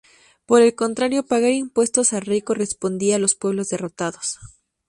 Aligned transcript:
Por 0.47 0.63
el 0.63 0.73
contrario, 0.73 1.27
pagar 1.27 1.51
impuestos 1.51 2.13
al 2.13 2.21
rey 2.23 2.41
correspondía 2.41 3.17
a 3.17 3.19
los 3.19 3.35
pueblos 3.35 3.69
derrotados. 3.69 4.39